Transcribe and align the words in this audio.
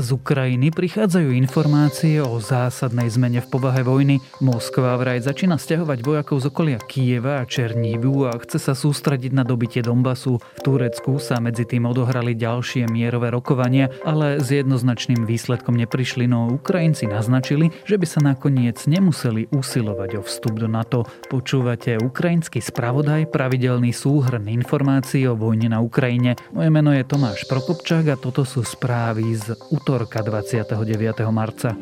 Z 0.00 0.16
Ukrajiny 0.16 0.72
prichádzajú 0.72 1.28
informácie 1.36 2.24
o 2.24 2.40
zásadnej 2.40 3.12
zmene 3.12 3.44
v 3.44 3.52
povahe 3.52 3.84
vojny. 3.84 4.24
Moskva 4.40 4.96
vraj 4.96 5.20
začína 5.20 5.60
stiahovať 5.60 6.00
vojakov 6.00 6.40
z 6.40 6.48
okolia 6.48 6.80
Kieva 6.80 7.44
a 7.44 7.44
Černívu 7.44 8.24
a 8.24 8.32
chce 8.40 8.56
sa 8.56 8.72
sústrediť 8.72 9.36
na 9.36 9.44
dobitie 9.44 9.84
Donbasu. 9.84 10.40
V 10.40 10.60
Turecku 10.64 11.20
sa 11.20 11.36
medzi 11.36 11.68
tým 11.68 11.84
odohrali 11.84 12.32
ďalšie 12.32 12.88
mierové 12.88 13.28
rokovania, 13.28 13.92
ale 14.00 14.40
s 14.40 14.48
jednoznačným 14.48 15.28
výsledkom 15.28 15.76
neprišli, 15.76 16.24
no 16.24 16.48
Ukrajinci 16.48 17.04
naznačili, 17.04 17.68
že 17.84 18.00
by 18.00 18.06
sa 18.08 18.24
nakoniec 18.24 18.80
nemuseli 18.88 19.52
usilovať 19.52 20.16
o 20.16 20.22
vstup 20.24 20.64
do 20.64 20.68
NATO. 20.72 21.04
Počúvate 21.28 22.00
ukrajinský 22.00 22.64
spravodaj, 22.64 23.28
pravidelný 23.28 23.92
súhrn 23.92 24.48
informácií 24.48 25.28
o 25.28 25.36
vojne 25.36 25.68
na 25.68 25.84
Ukrajine. 25.84 26.40
Moje 26.56 26.72
meno 26.72 26.88
je 26.88 27.04
Tomáš 27.04 27.44
Prokopčák 27.44 28.08
a 28.08 28.16
toto 28.16 28.48
sú 28.48 28.64
správy 28.64 29.36
z 29.36 29.52
útorka 29.90 30.22
29. 30.22 31.32
marca. 31.32 31.74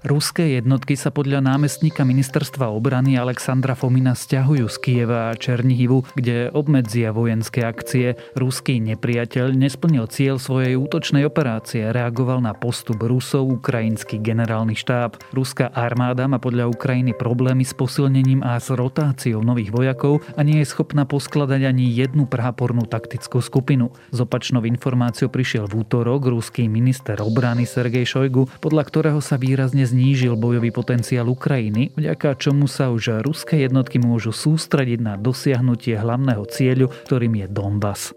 Ruské 0.00 0.56
jednotky 0.56 0.96
sa 0.96 1.12
podľa 1.12 1.44
námestníka 1.44 2.08
ministerstva 2.08 2.72
obrany 2.72 3.20
Alexandra 3.20 3.76
Fomina 3.76 4.16
stiahujú 4.16 4.64
z 4.72 4.76
Kieva 4.80 5.28
a 5.28 5.36
Černihivu, 5.36 6.08
kde 6.16 6.48
obmedzia 6.56 7.12
vojenské 7.12 7.68
akcie. 7.68 8.16
Ruský 8.32 8.80
nepriateľ 8.80 9.52
nesplnil 9.52 10.08
cieľ 10.08 10.40
svojej 10.40 10.72
útočnej 10.80 11.28
operácie, 11.28 11.92
reagoval 11.92 12.40
na 12.40 12.56
postup 12.56 12.96
Rusov 13.04 13.60
ukrajinský 13.60 14.24
generálny 14.24 14.72
štáb. 14.72 15.20
Ruská 15.36 15.68
armáda 15.68 16.24
má 16.24 16.40
podľa 16.40 16.72
Ukrajiny 16.72 17.12
problémy 17.12 17.68
s 17.68 17.76
posilnením 17.76 18.40
a 18.40 18.56
s 18.56 18.72
rotáciou 18.72 19.44
nových 19.44 19.68
vojakov 19.68 20.24
a 20.32 20.40
nie 20.40 20.64
je 20.64 20.70
schopná 20.72 21.04
poskladať 21.04 21.76
ani 21.76 21.92
jednu 21.92 22.24
prápornú 22.24 22.88
taktickú 22.88 23.44
skupinu. 23.44 23.92
Z 24.16 24.24
opačnou 24.24 24.64
informáciou 24.64 25.28
prišiel 25.28 25.68
v 25.68 25.84
útorok 25.84 26.24
ruský 26.32 26.72
minister 26.72 27.20
obrany 27.20 27.68
Sergej 27.68 28.08
Šojgu, 28.08 28.48
podľa 28.64 28.88
ktorého 28.88 29.20
sa 29.20 29.36
výrazne 29.36 29.89
znížil 29.90 30.38
bojový 30.38 30.70
potenciál 30.70 31.26
Ukrajiny, 31.26 31.90
vďaka 31.98 32.38
čomu 32.38 32.70
sa 32.70 32.94
už 32.94 33.26
ruské 33.26 33.66
jednotky 33.66 33.98
môžu 33.98 34.30
sústrediť 34.30 35.02
na 35.02 35.14
dosiahnutie 35.18 35.98
hlavného 35.98 36.46
cieľu, 36.46 36.94
ktorým 37.10 37.42
je 37.42 37.46
Donbass. 37.50 38.14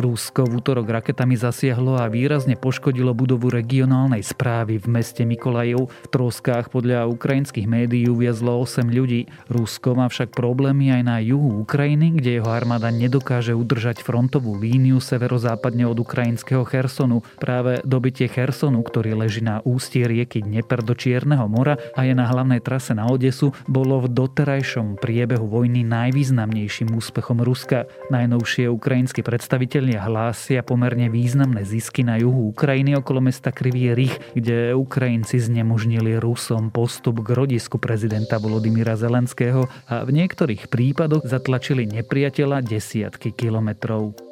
Rusko 0.00 0.48
v 0.48 0.64
útorok 0.64 0.88
raketami 0.88 1.36
zasiahlo 1.36 2.00
a 2.00 2.08
výrazne 2.08 2.56
poškodilo 2.56 3.12
budovu 3.12 3.52
regionálnej 3.52 4.24
správy 4.24 4.80
v 4.80 4.86
meste 4.88 5.28
Mikolajev. 5.28 5.92
V 5.92 6.08
troskách 6.08 6.72
podľa 6.72 7.04
ukrajinských 7.12 7.68
médií 7.68 8.08
uviazlo 8.08 8.56
8 8.64 8.88
ľudí. 8.88 9.28
Rusko 9.52 9.92
má 10.00 10.08
však 10.08 10.32
problémy 10.32 10.88
aj 10.96 11.02
na 11.04 11.16
juhu 11.20 11.60
Ukrajiny, 11.60 12.16
kde 12.16 12.40
jeho 12.40 12.48
armáda 12.48 12.88
nedokáže 12.88 13.52
udržať 13.52 14.00
frontovú 14.00 14.56
líniu 14.56 15.04
severozápadne 15.04 15.84
od 15.84 16.00
ukrajinského 16.00 16.64
Chersonu. 16.64 17.20
Práve 17.36 17.84
dobitie 17.84 18.24
Chersonu, 18.24 18.80
ktorý 18.80 19.12
leží 19.12 19.44
na 19.44 19.60
ústí 19.68 20.00
rieky 20.00 20.40
Dneper 20.40 20.80
do 20.80 20.96
Čierneho 20.96 21.44
mora 21.44 21.76
a 21.92 22.08
je 22.08 22.16
na 22.16 22.24
hlavnej 22.24 22.64
trase 22.64 22.96
na 22.96 23.04
Odesu, 23.04 23.52
bolo 23.68 24.00
v 24.00 24.08
doterajšom 24.16 24.96
priebehu 24.96 25.44
vojny 25.44 25.84
najvýznamnejším 25.84 26.88
úspechom 26.96 27.44
Ruska. 27.44 27.84
Najnovšie 28.08 28.64
ukrajinskí 28.72 29.20
predstaviteľ 29.20 29.89
Predstavitelia 29.90 30.22
hlásia 30.22 30.62
pomerne 30.62 31.10
významné 31.10 31.66
zisky 31.66 32.06
na 32.06 32.14
juhu 32.14 32.54
Ukrajiny 32.54 32.94
okolo 32.94 33.26
mesta 33.26 33.50
Krivý 33.50 33.90
Rich, 33.90 34.22
kde 34.38 34.70
Ukrajinci 34.70 35.42
znemožnili 35.42 36.14
Rusom 36.14 36.70
postup 36.70 37.26
k 37.26 37.34
rodisku 37.34 37.74
prezidenta 37.82 38.38
Volodymyra 38.38 38.94
Zelenského 38.94 39.66
a 39.90 40.06
v 40.06 40.14
niektorých 40.14 40.70
prípadoch 40.70 41.26
zatlačili 41.26 41.90
nepriateľa 41.90 42.62
desiatky 42.62 43.34
kilometrov. 43.34 44.29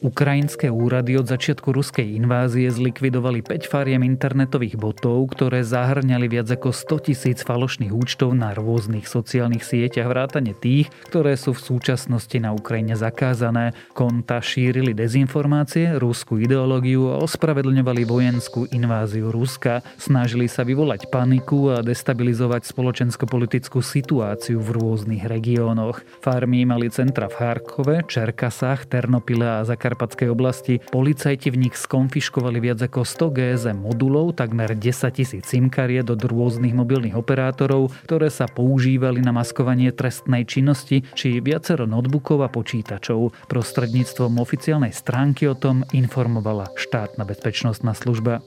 Ukrajinské 0.00 0.72
úrady 0.72 1.20
od 1.20 1.28
začiatku 1.28 1.76
ruskej 1.76 2.16
invázie 2.16 2.72
zlikvidovali 2.72 3.44
5 3.44 3.68
fariem 3.68 4.00
internetových 4.00 4.80
botov, 4.80 5.28
ktoré 5.36 5.60
zahrňali 5.60 6.24
viac 6.24 6.48
ako 6.48 6.72
100 6.72 7.04
tisíc 7.12 7.38
falošných 7.44 7.92
účtov 7.92 8.32
na 8.32 8.56
rôznych 8.56 9.04
sociálnych 9.04 9.60
sieťach 9.60 10.08
vrátane 10.08 10.56
tých, 10.56 10.88
ktoré 11.12 11.36
sú 11.36 11.52
v 11.52 11.76
súčasnosti 11.76 12.32
na 12.40 12.56
Ukrajine 12.56 12.96
zakázané. 12.96 13.76
Konta 13.92 14.40
šírili 14.40 14.96
dezinformácie, 14.96 15.92
ruskú 16.00 16.40
ideológiu 16.40 17.12
a 17.12 17.20
ospravedlňovali 17.20 18.00
vojenskú 18.08 18.72
inváziu 18.72 19.28
Ruska. 19.28 19.84
Snažili 20.00 20.48
sa 20.48 20.64
vyvolať 20.64 21.12
paniku 21.12 21.76
a 21.76 21.84
destabilizovať 21.84 22.64
spoločensko-politickú 22.64 23.84
situáciu 23.84 24.64
v 24.64 24.80
rôznych 24.80 25.28
regiónoch. 25.28 26.00
Farmy 26.24 26.64
mali 26.64 26.88
centra 26.88 27.28
v 27.28 27.36
Charkove, 27.36 28.08
Čerkasách, 28.08 28.88
Ternopile 28.88 29.60
a 29.60 29.68
Zakar 29.68 29.89
Podkarpatskej 29.90 30.30
oblasti. 30.30 30.78
Policajti 30.94 31.50
v 31.50 31.66
nich 31.66 31.74
skonfiškovali 31.74 32.62
viac 32.62 32.78
ako 32.78 33.02
100 33.02 33.34
GSM 33.34 33.78
modulov, 33.82 34.38
takmer 34.38 34.70
10 34.78 34.86
tisíc 35.10 35.50
SIM 35.50 35.66
kariet 35.66 36.06
od 36.06 36.22
rôznych 36.22 36.70
mobilných 36.70 37.18
operátorov, 37.18 37.90
ktoré 38.06 38.30
sa 38.30 38.46
používali 38.46 39.18
na 39.18 39.34
maskovanie 39.34 39.90
trestnej 39.90 40.46
činnosti 40.46 41.02
či 41.18 41.42
viacero 41.42 41.90
notebookov 41.90 42.38
a 42.46 42.48
počítačov. 42.54 43.34
Prostredníctvom 43.50 44.38
oficiálnej 44.38 44.94
stránky 44.94 45.50
o 45.50 45.58
tom 45.58 45.82
informovala 45.90 46.70
štátna 46.78 47.26
bezpečnostná 47.26 47.90
služba. 47.90 48.46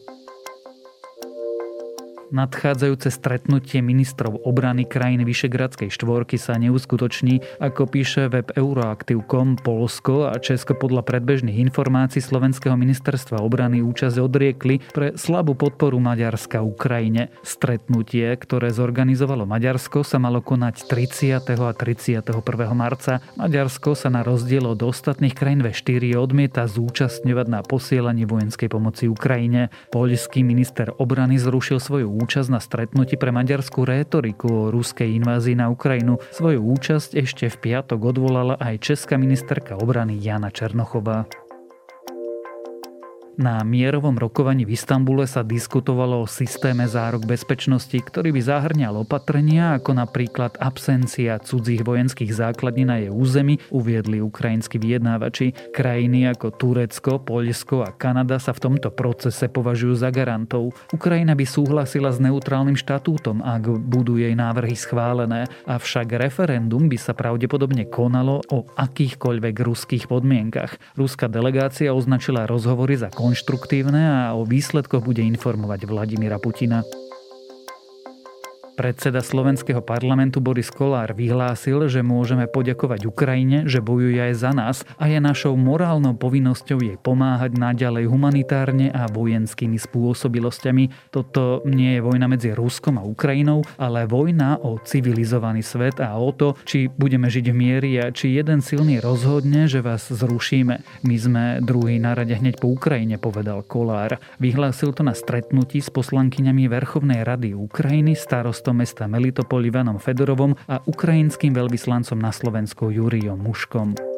Nadchádzajúce 2.33 3.13
stretnutie 3.13 3.85
ministrov 3.85 4.41
obrany 4.41 4.89
krajín 4.89 5.21
Vyšegradskej 5.21 5.93
štvorky 5.93 6.41
sa 6.41 6.57
neuskutoční, 6.57 7.45
ako 7.61 7.85
píše 7.85 8.25
web 8.25 8.49
Euroaktiv.com 8.57 9.61
Polsko 9.61 10.33
a 10.33 10.41
Česko 10.41 10.73
podľa 10.73 11.05
predbežných 11.05 11.61
informácií 11.61 12.25
Slovenského 12.25 12.73
ministerstva 12.73 13.37
obrany 13.37 13.85
účasť 13.85 14.17
odriekli 14.17 14.81
pre 14.81 15.13
slabú 15.13 15.53
podporu 15.53 16.01
Maďarska 16.01 16.65
Ukrajine. 16.65 17.29
Stretnutie, 17.45 18.33
ktoré 18.33 18.73
zorganizovalo 18.73 19.45
Maďarsko, 19.45 20.01
sa 20.01 20.17
malo 20.17 20.41
konať 20.41 20.89
30. 20.89 21.37
a 21.37 21.69
31. 21.77 22.33
marca. 22.73 23.21
Maďarsko 23.37 23.93
sa 23.93 24.09
na 24.09 24.25
rozdiel 24.25 24.65
od 24.65 24.81
ostatných 24.81 25.37
krajín 25.37 25.61
V4 25.61 26.17
odmieta 26.17 26.65
zúčastňovať 26.65 27.45
na 27.45 27.61
posielanie 27.61 28.25
vojenskej 28.25 28.73
pomoci 28.73 29.05
Ukrajine. 29.05 29.69
Poľský 29.93 30.41
minister 30.41 30.89
obrany 30.97 31.37
zrušil 31.37 31.77
svoju 31.77 32.22
účasť 32.23 32.49
na 32.49 32.63
stretnutí 32.63 33.19
pre 33.19 33.35
maďarskú 33.35 33.83
rétoriku 33.83 34.47
o 34.47 34.71
ruskej 34.71 35.19
invázii 35.19 35.59
na 35.59 35.67
Ukrajinu. 35.67 36.23
Svoju 36.31 36.63
účasť 36.63 37.19
ešte 37.19 37.51
v 37.51 37.59
piatok 37.59 37.99
odvolala 37.99 38.55
aj 38.63 38.79
česká 38.79 39.19
ministerka 39.19 39.75
obrany 39.75 40.15
Jana 40.15 40.47
Černochová. 40.49 41.27
Na 43.33 43.65
mierovom 43.65 44.13
rokovaní 44.13 44.61
v 44.61 44.77
Istambule 44.77 45.25
sa 45.25 45.41
diskutovalo 45.41 46.21
o 46.21 46.29
systéme 46.29 46.85
zárok 46.85 47.25
bezpečnosti, 47.25 47.97
ktorý 47.97 48.29
by 48.29 48.41
zahrňal 48.45 49.01
opatrenia 49.01 49.73
ako 49.73 49.97
napríklad 49.97 50.53
absencia 50.61 51.41
cudzích 51.41 51.81
vojenských 51.81 52.29
základní 52.29 52.85
na 52.85 53.01
jej 53.01 53.09
území, 53.09 53.57
uviedli 53.73 54.21
ukrajinskí 54.21 54.77
vyjednávači. 54.77 55.73
Krajiny 55.73 56.29
ako 56.29 56.53
Turecko, 56.53 57.25
Poľsko 57.25 57.81
a 57.81 57.89
Kanada 57.97 58.37
sa 58.37 58.53
v 58.53 58.69
tomto 58.69 58.93
procese 58.93 59.49
považujú 59.49 59.97
za 59.97 60.13
garantov. 60.13 60.77
Ukrajina 60.93 61.33
by 61.33 61.45
súhlasila 61.49 62.13
s 62.13 62.21
neutrálnym 62.21 62.77
štatútom, 62.77 63.41
ak 63.41 63.65
budú 63.81 64.21
jej 64.21 64.37
návrhy 64.37 64.77
schválené, 64.77 65.49
avšak 65.65 66.21
referendum 66.21 66.85
by 66.85 67.01
sa 67.01 67.17
pravdepodobne 67.17 67.89
konalo 67.89 68.45
o 68.53 68.69
akýchkoľvek 68.77 69.55
ruských 69.57 70.05
podmienkach. 70.05 70.77
Ruská 70.93 71.25
delegácia 71.25 71.89
označila 71.97 72.45
rozhovory 72.45 72.93
za 72.93 73.09
konštruktívne 73.23 74.03
a 74.03 74.35
o 74.35 74.43
výsledkoch 74.43 74.99
bude 74.99 75.23
informovať 75.23 75.87
Vladimíra 75.87 76.43
Putina. 76.43 76.83
Predseda 78.73 79.21
slovenského 79.21 79.85
parlamentu 79.85 80.41
Boris 80.41 80.73
Kolár 80.73 81.13
vyhlásil, 81.13 81.85
že 81.85 82.01
môžeme 82.01 82.49
poďakovať 82.49 83.05
Ukrajine, 83.05 83.69
že 83.69 83.85
bojuje 83.85 84.17
aj 84.17 84.33
za 84.33 84.49
nás 84.49 84.81
a 84.97 85.05
je 85.05 85.21
našou 85.21 85.53
morálnou 85.53 86.17
povinnosťou 86.17 86.81
jej 86.81 86.97
pomáhať 86.97 87.53
naďalej 87.53 88.09
humanitárne 88.09 88.89
a 88.89 89.05
vojenskými 89.05 89.77
spôsobilosťami. 89.77 91.13
Toto 91.13 91.61
nie 91.69 91.93
je 91.93 92.01
vojna 92.01 92.25
medzi 92.25 92.49
Ruskom 92.57 92.97
a 92.97 93.05
Ukrajinou, 93.05 93.61
ale 93.77 94.09
vojna 94.09 94.57
o 94.65 94.81
civilizovaný 94.81 95.61
svet 95.61 96.01
a 96.01 96.17
o 96.17 96.33
to, 96.33 96.57
či 96.65 96.89
budeme 96.89 97.29
žiť 97.29 97.45
v 97.53 97.55
miery 97.55 97.91
a 98.01 98.09
či 98.09 98.33
jeden 98.41 98.65
silný 98.65 98.97
rozhodne, 98.97 99.69
že 99.69 99.85
vás 99.85 100.09
zrušíme. 100.09 101.05
My 101.05 101.15
sme 101.21 101.43
druhý 101.61 102.01
na 102.01 102.17
rade 102.17 102.33
hneď 102.33 102.57
po 102.57 102.73
Ukrajine, 102.73 103.21
povedal 103.21 103.61
Kolár. 103.61 104.17
Vyhlásil 104.41 104.97
to 104.97 105.05
na 105.05 105.13
stretnutí 105.13 105.77
s 105.77 105.93
poslankyňami 105.93 106.65
Verchovnej 106.65 107.21
rady 107.21 107.53
Ukrajiny, 107.53 108.17
starost 108.17 108.62
starostom 108.63 108.79
mesta 108.79 109.11
Melitopol 109.11 109.67
Ivanom 109.67 109.99
Fedorovom 109.99 110.55
a 110.71 110.79
ukrajinským 110.87 111.51
veľvyslancom 111.51 112.15
na 112.15 112.31
Slovensku 112.31 112.95
Júriom 112.95 113.35
Muškom. 113.35 114.12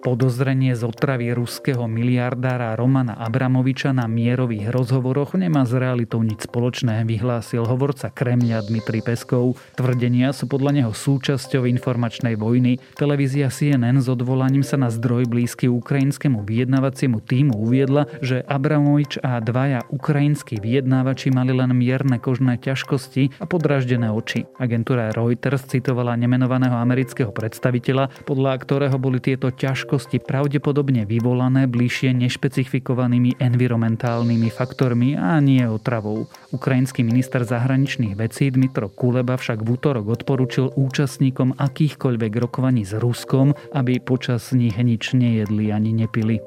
Podozrenie 0.00 0.72
z 0.72 0.88
otravy 0.88 1.36
ruského 1.36 1.84
miliardára 1.84 2.72
Romana 2.72 3.20
Abramoviča 3.20 3.92
na 3.92 4.08
mierových 4.08 4.72
rozhovoroch 4.72 5.36
nemá 5.36 5.68
s 5.68 5.76
realitou 5.76 6.24
nič 6.24 6.48
spoločné, 6.48 7.04
vyhlásil 7.04 7.68
hovorca 7.68 8.08
Kremľa 8.08 8.64
Dmitri 8.64 9.04
Peskov. 9.04 9.60
Tvrdenia 9.76 10.32
sú 10.32 10.48
podľa 10.48 10.72
neho 10.72 10.92
súčasťou 10.96 11.68
informačnej 11.68 12.32
vojny. 12.40 12.80
Televízia 12.96 13.52
CNN 13.52 14.00
s 14.00 14.08
odvolaním 14.08 14.64
sa 14.64 14.80
na 14.80 14.88
zdroj 14.88 15.28
blízky 15.28 15.68
ukrajinskému 15.68 16.48
vyjednávaciemu 16.48 17.20
týmu 17.20 17.60
uviedla, 17.60 18.08
že 18.24 18.40
Abramovič 18.48 19.20
a 19.20 19.36
dvaja 19.44 19.84
ukrajinskí 19.92 20.64
vyjednávači 20.64 21.28
mali 21.28 21.52
len 21.52 21.76
mierne 21.76 22.16
kožné 22.16 22.56
ťažkosti 22.56 23.36
a 23.36 23.44
podraždené 23.44 24.08
oči. 24.08 24.48
Agentúra 24.56 25.12
Reuters 25.12 25.68
citovala 25.68 26.16
nemenovaného 26.16 26.80
amerického 26.80 27.36
predstaviteľa, 27.36 28.08
podľa 28.24 28.52
ktorého 28.64 28.96
boli 28.96 29.20
tieto 29.20 29.52
ťažkosti 29.52 29.89
ťažkosti 29.90 30.22
pravdepodobne 30.22 31.02
vyvolané 31.02 31.66
bližšie 31.66 32.14
nešpecifikovanými 32.14 33.42
environmentálnymi 33.42 34.46
faktormi 34.54 35.18
a 35.18 35.42
nie 35.42 35.66
otravou. 35.66 36.30
Ukrajinský 36.54 37.02
minister 37.02 37.42
zahraničných 37.42 38.14
vecí 38.14 38.54
Dmitro 38.54 38.86
Kuleba 38.86 39.34
však 39.34 39.66
v 39.66 39.74
útorok 39.74 40.14
odporučil 40.14 40.78
účastníkom 40.78 41.58
akýchkoľvek 41.58 42.32
rokovaní 42.38 42.86
s 42.86 42.94
Ruskom, 42.94 43.50
aby 43.74 43.98
počas 43.98 44.54
nich 44.54 44.78
nič 44.78 45.10
nejedli 45.10 45.74
ani 45.74 45.90
nepili. 45.90 46.38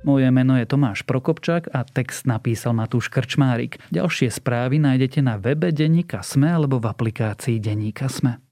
Moje 0.00 0.28
meno 0.32 0.56
je 0.56 0.64
Tomáš 0.64 1.04
Prokopčák 1.04 1.76
a 1.76 1.84
text 1.84 2.24
napísal 2.24 2.72
Matúš 2.72 3.12
Krčmárik. 3.12 3.76
Ďalšie 3.92 4.32
správy 4.32 4.80
nájdete 4.80 5.20
na 5.20 5.36
webe 5.36 5.76
Deníka 5.76 6.24
Sme 6.24 6.48
alebo 6.56 6.80
v 6.80 6.88
aplikácii 6.88 7.60
Deníka 7.60 8.08
Sme. 8.08 8.44